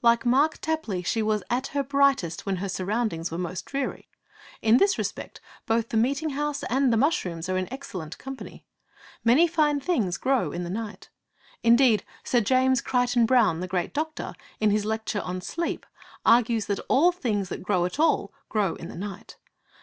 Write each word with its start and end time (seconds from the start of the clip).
Like 0.00 0.24
Mark 0.24 0.56
Tapley, 0.62 1.02
she 1.02 1.20
was 1.22 1.42
at 1.50 1.66
her 1.76 1.82
brightest 1.82 2.46
when 2.46 2.56
her 2.56 2.70
surroundings 2.70 3.30
were 3.30 3.36
most 3.36 3.66
dreary. 3.66 4.08
In 4.62 4.78
this 4.78 4.96
respect 4.96 5.42
both 5.66 5.90
the 5.90 5.98
meeting 5.98 6.30
house 6.30 6.62
and 6.70 6.90
the 6.90 6.96
mushrooms 6.96 7.50
are 7.50 7.58
in 7.58 7.70
excellent 7.70 8.16
company. 8.16 8.64
Many 9.24 9.46
fine 9.46 9.80
things 9.80 10.16
grow 10.16 10.52
in 10.52 10.64
the 10.64 10.70
night. 10.70 11.10
Indeed, 11.62 12.02
Sir 12.22 12.40
James 12.40 12.80
Crichton 12.80 13.26
Browne, 13.26 13.60
the 13.60 13.68
great 13.68 13.92
doctor, 13.92 14.32
in 14.58 14.70
his 14.70 14.86
lecture 14.86 15.20
on 15.20 15.42
'Sleep,' 15.42 15.84
argues 16.24 16.64
that 16.64 16.80
all 16.88 17.12
things 17.12 17.50
that 17.50 17.62
grow 17.62 17.84
at 17.84 18.00
all 18.00 18.32
grow 18.48 18.76
in 18.76 18.88
the 18.88 18.96
night. 18.96 19.36